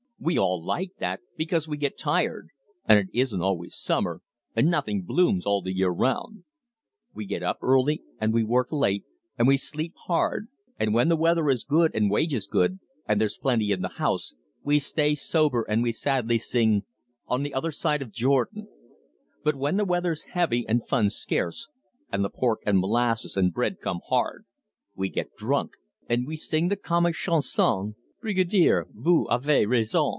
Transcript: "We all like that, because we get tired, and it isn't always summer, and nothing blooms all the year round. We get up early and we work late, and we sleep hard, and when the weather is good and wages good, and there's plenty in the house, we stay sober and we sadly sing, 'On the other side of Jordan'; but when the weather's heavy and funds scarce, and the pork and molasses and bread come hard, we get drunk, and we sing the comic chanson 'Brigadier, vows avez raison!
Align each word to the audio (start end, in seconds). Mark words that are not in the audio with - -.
"We 0.23 0.37
all 0.37 0.63
like 0.63 0.91
that, 0.99 1.19
because 1.35 1.67
we 1.67 1.77
get 1.77 1.97
tired, 1.97 2.49
and 2.85 2.99
it 2.99 3.07
isn't 3.11 3.41
always 3.41 3.73
summer, 3.75 4.21
and 4.55 4.69
nothing 4.69 5.01
blooms 5.01 5.47
all 5.47 5.63
the 5.63 5.73
year 5.75 5.89
round. 5.89 6.43
We 7.15 7.25
get 7.25 7.41
up 7.41 7.57
early 7.63 8.03
and 8.19 8.31
we 8.31 8.43
work 8.43 8.67
late, 8.71 9.03
and 9.39 9.47
we 9.47 9.57
sleep 9.57 9.95
hard, 10.05 10.47
and 10.77 10.93
when 10.93 11.09
the 11.09 11.15
weather 11.15 11.49
is 11.49 11.63
good 11.63 11.95
and 11.95 12.11
wages 12.11 12.45
good, 12.45 12.77
and 13.07 13.19
there's 13.19 13.39
plenty 13.39 13.71
in 13.71 13.81
the 13.81 13.87
house, 13.97 14.35
we 14.63 14.77
stay 14.77 15.15
sober 15.15 15.65
and 15.67 15.81
we 15.81 15.91
sadly 15.91 16.37
sing, 16.37 16.83
'On 17.27 17.41
the 17.41 17.55
other 17.55 17.71
side 17.71 18.03
of 18.03 18.11
Jordan'; 18.11 18.67
but 19.43 19.55
when 19.55 19.77
the 19.77 19.85
weather's 19.85 20.21
heavy 20.35 20.67
and 20.69 20.85
funds 20.87 21.15
scarce, 21.15 21.67
and 22.11 22.23
the 22.23 22.29
pork 22.29 22.59
and 22.67 22.77
molasses 22.77 23.35
and 23.35 23.51
bread 23.55 23.79
come 23.81 24.01
hard, 24.09 24.45
we 24.95 25.09
get 25.09 25.35
drunk, 25.35 25.71
and 26.07 26.27
we 26.27 26.35
sing 26.35 26.67
the 26.67 26.75
comic 26.75 27.15
chanson 27.15 27.95
'Brigadier, 28.21 28.85
vows 28.93 29.25
avez 29.31 29.67
raison! 29.67 30.09